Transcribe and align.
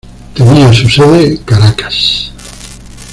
Tenía 0.33 0.73
su 0.73 0.89
sede 0.89 1.39
Caracas. 1.45 2.31